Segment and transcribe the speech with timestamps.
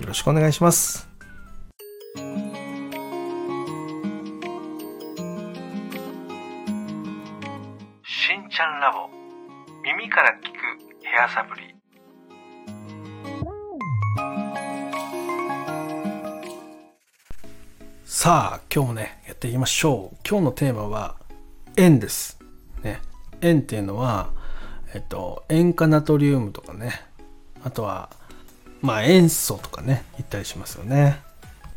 [0.00, 1.08] よろしくお願いします。
[8.04, 9.08] しんちゃんラボ。
[9.84, 10.54] 耳から聞く
[11.04, 11.74] ヘアサプリ。
[18.04, 20.16] さあ今日もねやっていきましょう。
[20.28, 21.14] 今日のテーマは
[21.76, 22.40] 塩です。
[22.82, 23.00] ね。
[23.42, 24.30] 塩っていうのは
[24.92, 27.00] えっと塩化ナトリウムとかね。
[27.62, 28.10] あとは
[28.84, 31.22] まあ塩素とかね言ったりしますよね。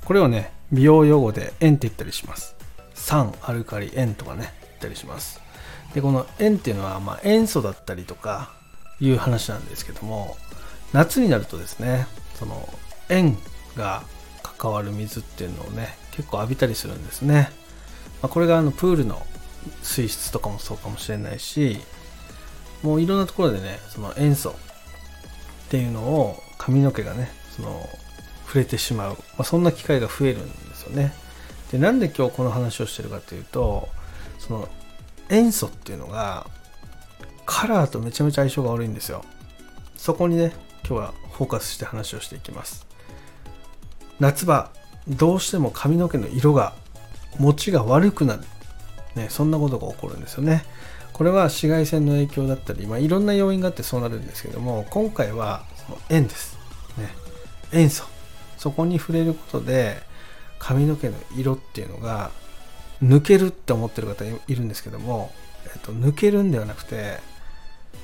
[0.04, 2.54] これをね美容用語で塩って言ったりします。
[2.94, 5.40] 酸アルカリ塩とかね言ったりします。
[5.94, 8.52] でこの塩っていうのはまあ塩素だったりとか
[9.00, 10.36] いう話なんですけども
[10.92, 12.68] 夏になるとですねその
[13.08, 13.38] 塩
[13.78, 14.04] が
[14.44, 17.52] 関わる水っていうのをね結構浴びたりするんですね、
[18.22, 19.26] まあ、これがあのプールの
[19.82, 21.78] 水質とかもそうかもしれないし
[22.84, 24.54] もういろんなところでねその塩素っ
[25.70, 27.90] ていうのを髪の毛がねその
[28.46, 31.14] 触れてしまう、まあ、そんな機会が増えるんですよね。
[31.72, 33.88] でなんで今日この話をしてるかというと
[34.38, 34.68] その
[35.30, 36.46] 塩素っていうのが
[37.46, 39.24] カラーとめちゃめちゃ相性が悪いんですよ。
[39.96, 40.52] そこにね
[40.86, 42.86] 今日はフォーカスして話をしていきます。
[44.20, 44.72] 夏場
[45.08, 46.74] どうしても髪の毛の色が
[47.40, 48.42] 持ちが悪くなる、
[49.16, 50.66] ね、そんなことが起こるんですよね。
[51.14, 56.57] これは紫外線の影響だったり、まあ、いろんな要因があってそうなるんですけども今回はその塩です、
[56.98, 57.10] ね、
[57.72, 58.04] 塩素。
[58.58, 60.02] そこに触れることで
[60.60, 62.32] 髪の毛の色っていうのが
[63.04, 65.32] 抜けるって思ってる方いるんですけども、
[65.66, 67.20] えっと、抜けるんではなくて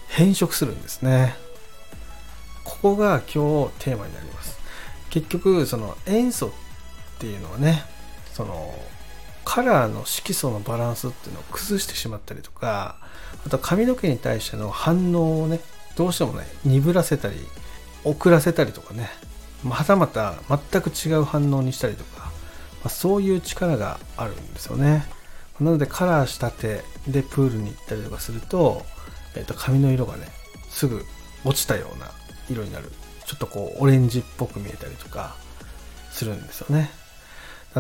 [0.08, 1.36] 変色するんですね。
[2.64, 4.58] ここが今日テーマになります。
[5.10, 6.52] 結局その塩素っ
[7.20, 7.84] ていうのはね
[8.34, 8.74] その
[9.46, 12.98] カラーの色素のバランスっていうのを崩してしまったりとか
[13.46, 15.60] あと髪の毛に対しての反応をね
[15.96, 17.36] どうしてもね鈍らせたり
[18.04, 19.10] 遅らせたりとかね。
[19.70, 22.32] はたまた全く違う反応にしたりとか、
[22.84, 25.06] ま、そういう力があるんですよね。
[25.60, 28.84] なのでカラーしたてでプールに行ったりとかすると,、
[29.36, 30.28] えー、と髪の色がね
[30.70, 31.06] すぐ
[31.46, 32.12] 落ちたような
[32.50, 32.92] 色になる。
[33.26, 35.36] ちょっとこうオレンジっぽく見えたりとか
[36.12, 36.92] するんですよね。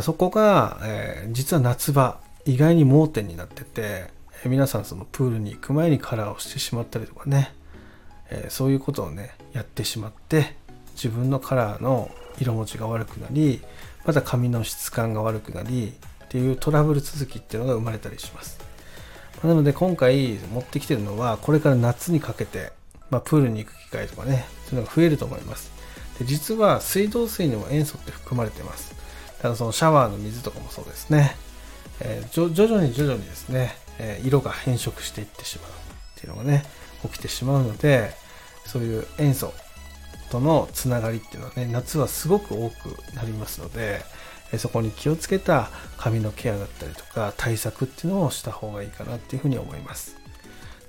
[0.01, 4.11] そこが、えー、実は夏場意外に盲点になってて、
[4.45, 7.53] 皆さんそのプールに行く前にカラーをしてしまったりとかね、
[8.29, 10.55] えー、そういうことをねやってしまって
[10.95, 13.61] 自分のカラーの色持ちが悪くなり
[14.05, 15.93] また髪の質感が悪くなり
[16.25, 18.59] っていうトラブル続きっていうのが生まれたりします。
[19.43, 22.71] まなので今回持ってきてるのはこれから夏にかけて、
[23.09, 25.71] まあ、プールに行く機会とかねそういうのが増えると思います。
[26.19, 28.95] で実は水道水にも塩素って含まれてます。
[29.41, 31.35] ただそのシャワーの水とかもそうですね、
[31.99, 35.73] えー、徐々に徐々にですね、え、色が変色していってしまうっ
[36.15, 36.63] ていうのがね
[37.03, 38.11] 起きてしまうので
[38.65, 39.53] そういう塩素
[40.31, 44.01] とのつながりっていうのはね夏はすごく多くなりますので
[44.57, 50.15] そこに気をつけた髪のケアだったりとか対策っていうのをした方がいいかなっていうふうに思います。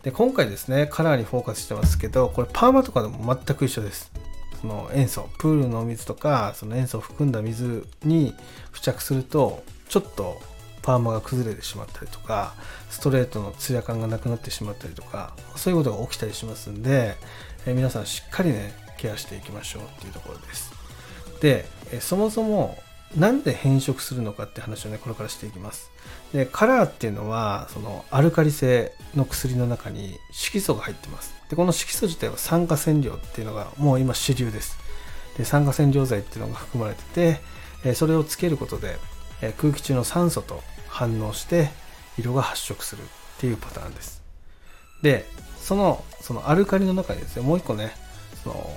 [0.02, 4.12] で今回ですねカラーにフォーカスしてますけどこれパーマとかでも全く一緒です。
[4.60, 8.34] その塩素プールのお水とかその塩素を含んだ水に
[8.72, 10.40] 付着するとちょっと
[10.84, 12.54] パーマが崩れてしまったりとか
[12.90, 17.16] ストレートのツヤ感がなくなってしまったりとかそういうことが起きたりしますんで、
[17.66, 20.72] え皆さんしっかりねケアしていきましょうっていうところです。
[21.40, 22.78] で、えそもそも
[23.16, 25.90] なんで変色するのかって話をねこれからしていきます。
[26.32, 31.34] でカラーっていうのはそのアルカリ性の薬の中に色素が入ってます。
[31.48, 34.76] でこの色素自体は酸化染料っていうのがもう今主流です。
[35.38, 37.40] で酸化染料剤っていうのが含まれて
[37.82, 38.98] て、それをつけることで、
[39.58, 40.62] 空気中の酸素と
[40.94, 41.70] 反応して
[42.16, 43.04] 色が発色するっ
[43.40, 44.22] ていうパターンです。
[45.02, 45.26] で
[45.60, 47.92] そのそのアルカリの中にですねもう一個ね
[48.44, 48.70] その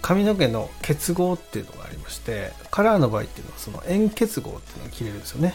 [0.00, 5.54] 髪の毛の結合っていうのがありましてカラーの場合っていうのはその円結合っていうのが切れるんですよね、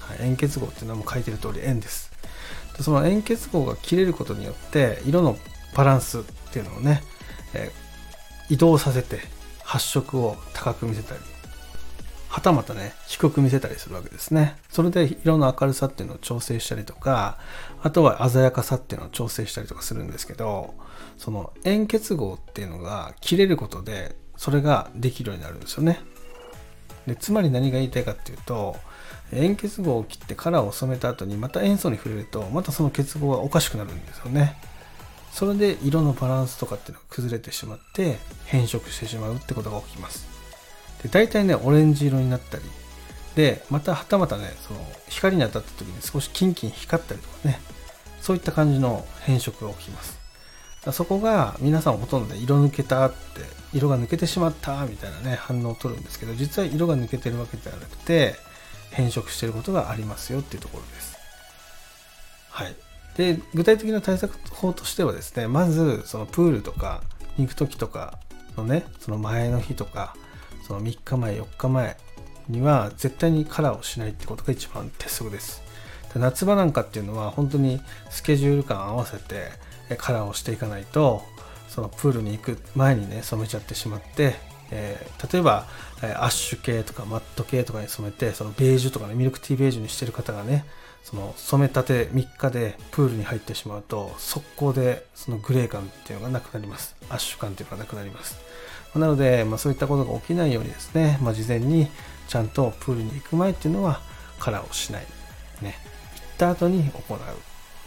[0.00, 2.10] はい、円結合っていうのはもう書いてる通り円です。
[2.78, 5.36] でその円結合が切れることによって色の
[5.76, 6.22] バランスっ
[6.52, 7.02] ていうのをね、
[7.52, 9.20] えー、移動させて
[9.62, 11.20] 発色を高く見せたり
[12.28, 14.56] はたまたね低く見せたりするわけですね。
[14.68, 17.38] それで色の明るさっていうのを調整したりとか
[17.82, 20.74] あとは鮮やかさっていうのを調整したりとかするんですけど
[21.16, 26.00] その円結合っていうのが切れることでそれができるようになるんですよね。
[27.06, 28.76] でつまり何が言いたいかっていうと
[29.32, 34.56] 円結合を切ってカラーを染めた後にまた塩素に触れるとまたその結合がおかしくなるんですよね。
[35.32, 40.37] それで色のバランスとかっていうのが崩れてしまって変色してしまうってことが起きます。
[41.02, 42.64] で大体ねオレンジ色になったり
[43.34, 47.60] でまたはたまたねその光に当たった時に少しキンキン光ったりとかね
[48.20, 50.18] そういった感じの変色が起きます
[50.92, 53.16] そこが皆さんほとんど色抜けたって
[53.72, 58.36] 色が抜けてしまったみたいなね反応を取るんですけど実は色が抜けてるわけではなくて
[58.90, 61.16] 変色してることがありますよっていうところです。
[62.50, 62.74] はい。
[63.16, 67.02] で、具体的な対策法としてはですね、まずそのプールとか
[67.38, 68.18] 行く時とか
[68.56, 70.16] のね、その前の日とか、
[70.68, 71.96] その3日前、4日前
[72.48, 75.62] には絶対にカラーをしないってことが一番鉄則です。
[76.14, 77.80] 夏場なんかっていうのは本当に
[78.10, 79.50] スケジュール感合わせて
[79.98, 81.22] カラーをしていかないと
[81.68, 84.34] そのプールに行く前にね染めちゃってしまって、
[84.70, 85.66] えー、例えば
[86.00, 90.64] アッシュ系とかマット系とかに染めてそのベージュとかねミルクティーベージュにしてる方がね
[91.04, 98.38] その染めたて3日でプールに入ってしまうと速攻でそのグレー感っていうのがなくなりますアッシュ感っていうのがなくなります
[98.98, 101.88] なので、まあ、そういったことが起きないようにですね、まあ、事前に
[102.28, 104.00] ちゃんとプールに行く前っていうのは
[104.38, 105.06] カラーをしない
[105.62, 105.76] ね
[106.14, 107.18] 行った後に行う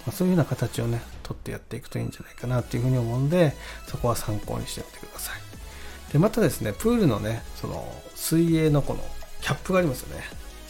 [0.06, 3.54] まあ、そういうような形をね、取ってやっていくといいんじゃないかなっていうふうに思うんで、
[3.88, 6.12] そこは参考にしてみてください。
[6.12, 9.04] で、またですね、プールのね、その水泳のこの
[9.42, 10.24] キャップがありますよね。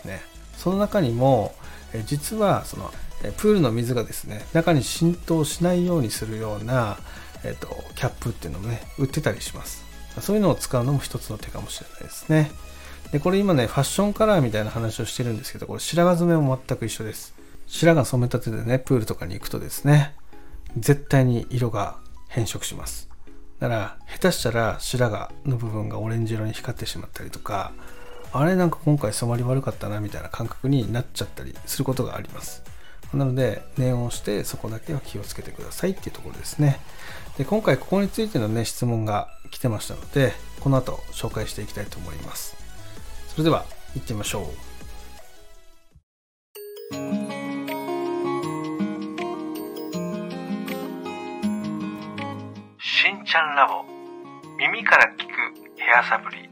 [0.05, 0.21] ね。
[0.57, 1.55] その中にも、
[1.93, 2.91] え実はその
[3.37, 6.97] プールの水がですね、中に浸透しないようにするような、
[7.43, 9.90] えっと、キャップっていうのもね、売ってたりします。
[10.19, 12.51] そういうのを使うのも一つの手かもしれないですね。
[13.11, 17.33] で、これ今ね、ファッションカラーみたいな話をしてるんですけど、これ白髪染めも全く一緒です。
[17.67, 20.15] 白髪染めたてでね、プールとかに行くとですね、
[20.77, 21.97] 絶対に色が
[22.27, 23.09] 変色します。
[23.59, 27.73] だから、下手したら白髪の部分がオレンジ色に光ってしまったりとか、
[28.33, 32.63] あれなんか今回染まり悪かったなみたいな感覚になっちゃったりすることがあります。
[33.13, 36.79] なので、念をしてそこだけは気をつけてくださいっていうところですね。
[37.37, 42.55] で今回ここについてのね、質問が来てましたので、この後紹介していきたいと思います。
[43.27, 44.45] それでは、行ってみましょう。
[52.79, 53.83] しんちゃんラボ
[54.57, 55.31] 耳から聞く
[55.77, 56.50] ヘアサプリ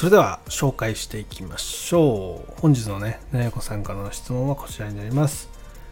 [0.00, 2.52] それでは紹介していきましょう。
[2.62, 5.50] 本日のねなやこさんからの質問はこちらになります。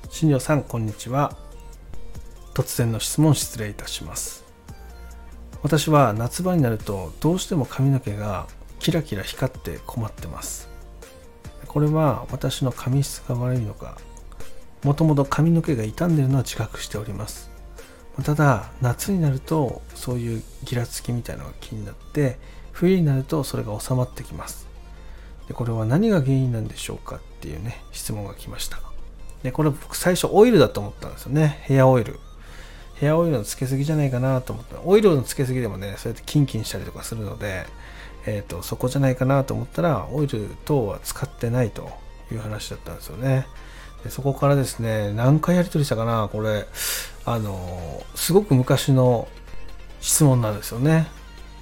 [0.08, 1.36] 新庄さんこんにちは。
[2.54, 4.46] 突然の質問失礼いたします。
[5.62, 8.46] 私は夏場になるとどうしても髪の毛が
[8.78, 10.70] キラキラ光って困ってます。
[11.66, 13.98] これは私の髪質が悪いのか
[14.84, 17.50] もともと髪の毛が傷んでるのは自覚しております。
[18.24, 22.38] ただ夏になるとそういうギラつきみたいなのが気になって
[22.78, 24.66] 冬になるとそれが収まってきます。
[25.48, 28.80] でこれは何が原因なんでしょうかっていうね質問が来ました。
[29.42, 31.58] でこれ僕最初オイルだと思ったんですよね。
[31.62, 32.20] ヘアオイル。
[32.94, 34.80] ヘアオイルのつけすぎじゃないかなと思った。
[34.82, 37.66] オイルのつけすぎでもねそうやってキンキンしたりとかするので
[38.26, 41.90] えーと、そこじゃないかなと思ったらオイル等は使ってないと
[42.30, 43.46] いう話だったんですよね。
[44.04, 46.66] でそこからですね何回やり取りしたかなこれ。
[47.24, 49.28] あのすごく昔の
[50.00, 51.08] 質問なんですよね。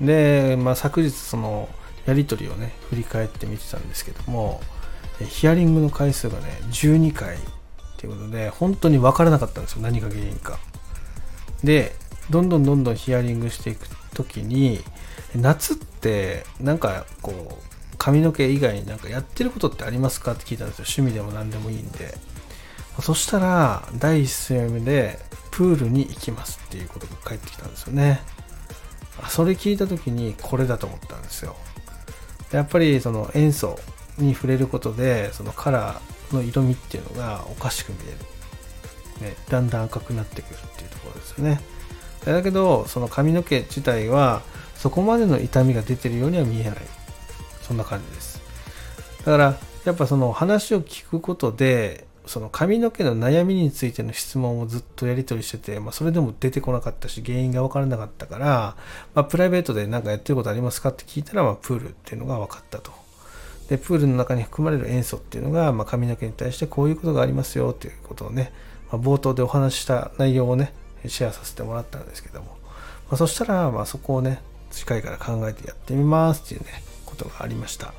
[0.00, 1.69] で、まあ、昨日その
[2.07, 4.61] やり取りをね振り返ってみてたんですけども
[5.29, 7.38] ヒアリングの回数がね12回っ
[7.97, 10.59] ていうことで本当に分からなかったんですよ何が原因か。
[11.65, 11.95] で
[12.31, 14.81] どんどんどんどんヒアリングしていく時に
[15.35, 20.85] 夏ってなんかこう髪の毛以外になんかやってることってありますかって聞いたんですよ。
[20.87, 22.15] 趣味でも何でもいいんで。
[23.00, 25.19] そしたら第一声目で
[25.50, 28.21] プールに行きますっていうことが返ってきたんですよね。
[29.28, 31.56] それ聞いた時にこれだと思ったんですよ。
[32.52, 33.78] やっぱりその塩素
[34.18, 41.61] に触れることでそのカラーの色味っていうのがおかしく見える、ね、だんだん赤くなってくるっていうところですよね。
[42.25, 44.42] だけどその髪の毛自体は
[44.75, 46.76] そこまでの痛みが出てるようには見えない。
[47.62, 48.40] そんな感じです。
[49.25, 58.76] だからやっぱその話を聞くことでその髪の毛の悩みについての質問をずっとやり取りしてて、まあ、それでも出てこなかったし原因が分からなかったから、
[59.14, 62.90] まあ、プライベートで何かやってることありますかって聞いたら、まあ、プールっていうのが分かったと。
[63.68, 68.52] でプールの中に含まれる塩素っていうのが、まあ、髪の毛に対してこういうことがありますよっていうことをね、
[68.92, 70.73] まあ、冒頭でお話しした内容をね
[71.06, 74.40] シェアさせてもらったんですけども、まあ、そしたら、まあ、そこをね
[74.71, 77.92] 近いから考えてやってみますっていうねことがありました。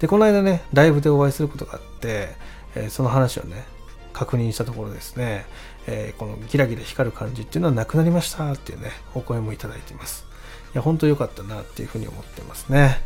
[0.00, 2.28] でこの間ねライブでお会いすることがあって、
[2.74, 3.64] え、その話をね
[4.12, 5.46] 確認したところですね、
[5.86, 10.26] えこのギラギラ光る感じっていうのはなくなりましたっていうねお声もいただいています。
[10.74, 13.00] いや本当良かったなっていうふうに思ってますね。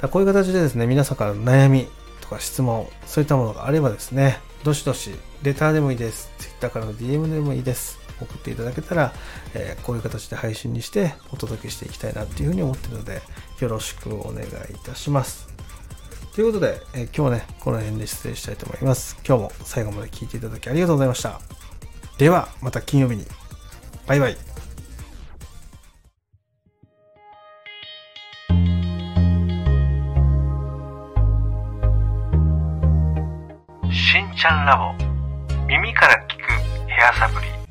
[0.00, 1.86] だこういう形でですね皆さんからの悩み
[2.20, 5.10] とか質問そういったものがあればですねどしどし
[5.42, 6.32] レターでもいいです。
[6.38, 7.98] Twitter からの DM でもいいです。
[8.20, 9.12] 送っていただけたら、
[9.54, 13.20] えーこういう形で配信にしてお届けしていきたいなっていうふうに思ってるので
[13.60, 15.53] よろしくお願いいたします。
[16.34, 19.16] ということで、え今日ねこの辺で失礼したいと思います。
[19.24, 21.40] 今日も最後まで聞いていただきありがとうございました。
[22.18, 23.24] ではまた金曜日に。
[24.08, 24.36] バイバイ。
[33.92, 34.92] しんちゃんラボ。
[35.66, 37.63] 耳から聞くヘアサプリ。